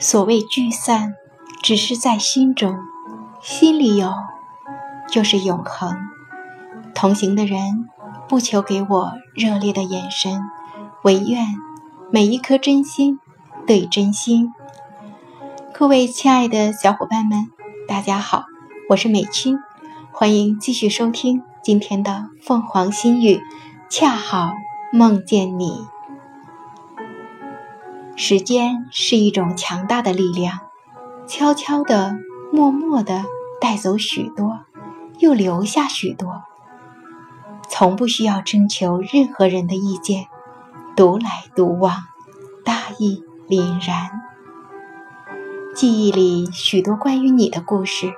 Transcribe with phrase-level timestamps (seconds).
[0.00, 1.14] 所谓聚散，
[1.60, 2.78] 只是在心中，
[3.42, 4.14] 心里有，
[5.10, 5.96] 就是永恒。
[6.94, 7.88] 同行的人，
[8.28, 10.40] 不求给我热烈的眼神，
[11.02, 11.44] 唯愿
[12.12, 13.18] 每一颗真心
[13.66, 14.54] 对真心。
[15.74, 17.48] 各位亲爱的小伙伴们，
[17.88, 18.44] 大家好，
[18.90, 19.58] 我是美青，
[20.12, 23.40] 欢迎继续收听今天的凤凰心语。
[23.90, 24.52] 恰好
[24.92, 25.97] 梦见你。
[28.20, 30.58] 时间是一种强大的力量，
[31.28, 32.18] 悄悄的、
[32.52, 33.24] 默默的
[33.60, 34.58] 带走许多，
[35.20, 36.42] 又留下许多。
[37.68, 40.26] 从不需要征求任何人的意见，
[40.96, 41.94] 独来独往，
[42.64, 44.10] 大义凛然。
[45.76, 48.12] 记忆里许多关于你的故事，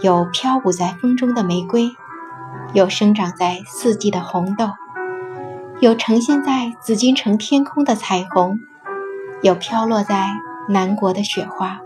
[0.00, 1.90] 有飘舞在风中的玫瑰，
[2.72, 4.70] 有生长在四季的红豆，
[5.80, 8.58] 有呈现在紫禁城天空的彩虹。
[9.42, 10.28] 有飘落在
[10.68, 11.80] 南国的雪花，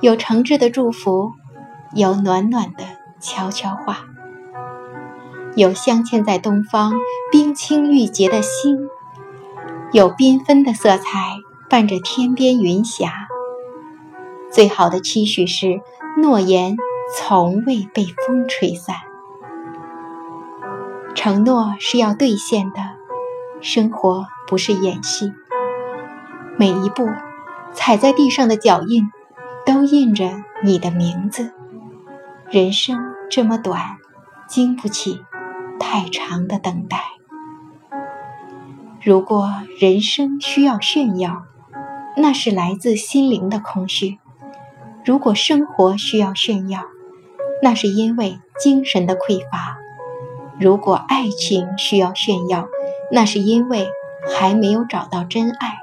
[0.00, 1.32] 有诚挚的祝福，
[1.94, 2.84] 有暖暖的
[3.20, 3.98] 悄悄话，
[5.54, 6.94] 有镶嵌在东方
[7.30, 8.88] 冰清玉洁的心，
[9.92, 11.36] 有缤纷的色彩
[11.68, 13.12] 伴着天边云霞。
[14.50, 15.82] 最好的期许是
[16.22, 16.74] 诺言
[17.14, 18.96] 从未被风吹散，
[21.14, 22.78] 承诺是要兑现的，
[23.60, 25.30] 生活不是演戏。
[26.60, 27.08] 每一步
[27.72, 29.10] 踩在地上的脚印，
[29.64, 31.54] 都印着你的名字。
[32.50, 32.98] 人生
[33.30, 33.96] 这么短，
[34.46, 35.22] 经不起
[35.78, 36.98] 太长的等待。
[39.02, 41.44] 如果人生需要炫耀，
[42.14, 44.18] 那是来自心灵的空虚；
[45.02, 46.82] 如果生活需要炫耀，
[47.62, 49.78] 那是因为精神的匮乏；
[50.60, 52.68] 如果爱情需要炫耀，
[53.10, 53.88] 那是因为
[54.38, 55.78] 还没有找到真爱。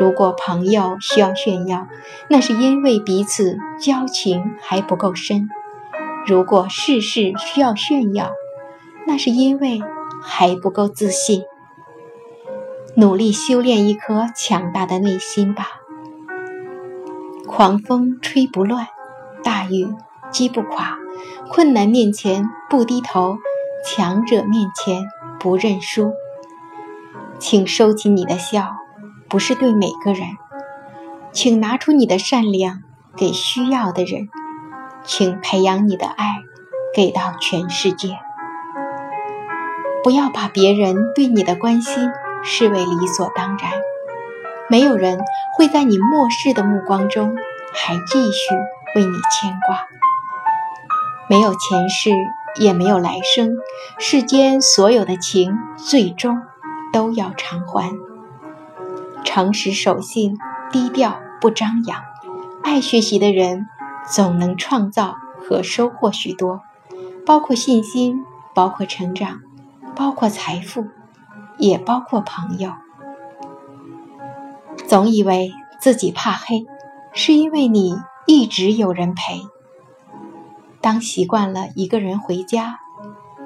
[0.00, 1.86] 如果朋友需要炫耀，
[2.30, 5.48] 那是因为彼此交情还不够深；
[6.26, 8.30] 如果事事需要炫耀，
[9.06, 9.82] 那是因为
[10.22, 11.42] 还不够自信。
[12.96, 15.66] 努力修炼一颗强大的内心吧。
[17.46, 18.86] 狂风吹不乱，
[19.44, 19.86] 大雨
[20.30, 20.96] 击不垮，
[21.50, 23.36] 困难面前不低头，
[23.84, 25.02] 强者面前
[25.38, 26.14] 不认输。
[27.38, 28.76] 请收起你的笑。
[29.30, 30.26] 不是对每个人，
[31.30, 32.82] 请拿出你的善良
[33.16, 34.28] 给需要的人，
[35.04, 36.26] 请培养你的爱
[36.92, 38.18] 给到全世界。
[40.02, 42.10] 不要把别人对你的关心
[42.42, 43.70] 视为理所当然，
[44.68, 45.20] 没有人
[45.56, 47.36] 会在你漠视的目光中
[47.72, 48.54] 还继续
[48.96, 49.86] 为你牵挂。
[51.28, 52.10] 没有前世，
[52.56, 53.54] 也没有来生，
[54.00, 56.42] 世间所有的情，最终
[56.92, 58.09] 都要偿还。
[59.24, 60.36] 诚实守信，
[60.72, 62.02] 低调不张扬。
[62.62, 63.66] 爱学习的人
[64.08, 66.60] 总能创造和收获许多，
[67.24, 69.40] 包括信心，包括成长，
[69.94, 70.86] 包括财富，
[71.58, 72.72] 也包括朋友。
[74.86, 76.66] 总以为自己怕黑，
[77.12, 79.42] 是因为你一直有人陪。
[80.80, 82.78] 当习惯了一个人回家，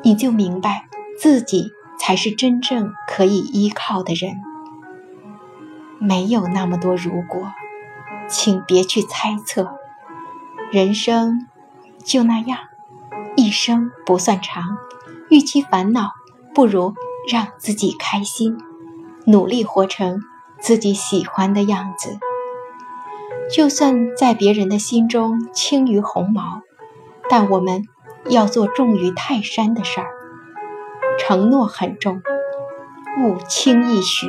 [0.03, 0.87] 你就明白
[1.19, 4.41] 自己才是真正可以依靠的人。
[5.99, 7.53] 没有那么多如果，
[8.29, 9.79] 请别去猜测。
[10.71, 11.47] 人生
[12.03, 12.59] 就那样，
[13.37, 14.77] 一生不算长，
[15.31, 16.11] 与其烦恼，
[16.55, 16.95] 不如
[17.31, 18.59] 让自己开心，
[19.27, 20.21] 努力活成
[20.59, 22.19] 自己喜欢的样子。
[23.53, 26.63] 就算在别人的心中轻于鸿毛，
[27.29, 27.85] 但我们
[28.29, 30.09] 要做重于泰山的事儿。
[31.19, 32.23] 承诺很重，
[33.21, 34.27] 勿轻易许。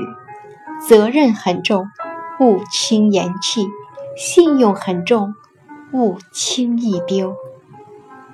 [0.79, 1.87] 责任很重，
[2.39, 3.65] 勿轻言弃；
[4.17, 5.35] 信用很重，
[5.91, 7.35] 勿轻易丢。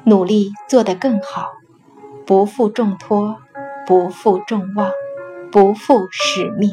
[0.03, 1.51] 努力做得更好，
[2.25, 3.37] 不负重托，
[3.85, 4.91] 不负众望，
[5.51, 6.71] 不负使命。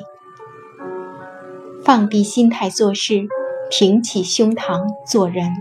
[1.85, 3.29] 放低心态做事，
[3.71, 5.55] 挺起胸膛做人。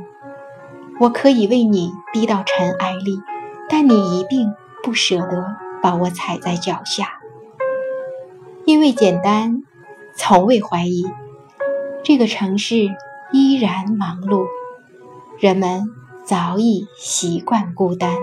[0.99, 3.21] 我可以为你低到尘埃里，
[3.69, 5.45] 但你一定不舍得
[5.81, 7.19] 把我踩在脚下，
[8.65, 9.63] 因为简单。
[10.19, 11.05] 从未怀疑，
[12.03, 12.89] 这个城市
[13.31, 14.47] 依然忙碌，
[15.39, 15.91] 人们
[16.25, 18.15] 早已习惯孤单。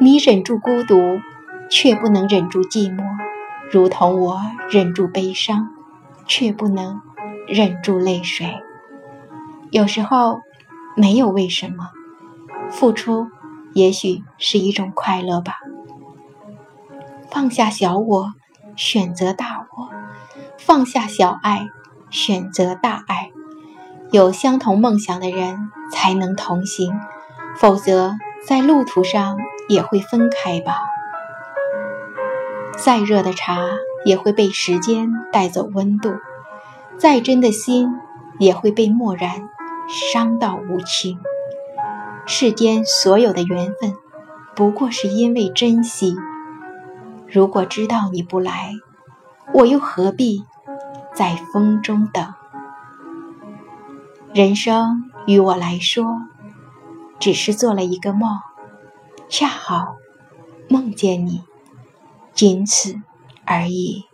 [0.00, 1.20] 你忍住孤独，
[1.70, 3.04] 却不能忍住寂寞，
[3.70, 4.40] 如同我
[4.70, 5.68] 忍住悲伤，
[6.26, 7.02] 却不能
[7.46, 8.56] 忍住泪水。
[9.70, 10.40] 有时候，
[10.96, 11.90] 没有为什么，
[12.70, 13.28] 付出
[13.74, 15.58] 也许是一种快乐吧。
[17.30, 18.32] 放下小我，
[18.74, 19.61] 选择大我。
[20.64, 21.68] 放下小爱，
[22.08, 23.32] 选择大爱。
[24.12, 26.94] 有相同梦想的人才能同行，
[27.56, 28.14] 否则
[28.46, 29.38] 在路途上
[29.68, 30.78] 也会分开吧。
[32.78, 33.58] 再热的茶
[34.04, 36.14] 也会被时间带走温度，
[36.96, 37.96] 再真的心
[38.38, 39.48] 也会被漠然
[39.88, 41.18] 伤到无情。
[42.24, 43.96] 世间所有的缘分，
[44.54, 46.14] 不过是因为珍惜。
[47.26, 48.74] 如果知道你不来，
[49.52, 50.44] 我又何必
[51.14, 52.34] 在风中等？
[54.34, 56.22] 人生于我来说，
[57.18, 58.38] 只是做了一个梦，
[59.28, 59.96] 恰好
[60.68, 61.42] 梦见你，
[62.32, 63.00] 仅此
[63.44, 64.06] 而已。